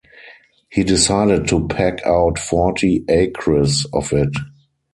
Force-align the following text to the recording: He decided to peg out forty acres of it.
He 0.71 0.83
decided 0.83 1.47
to 1.49 1.67
peg 1.67 1.99
out 2.07 2.39
forty 2.39 3.05
acres 3.07 3.85
of 3.93 4.11
it. 4.13 4.33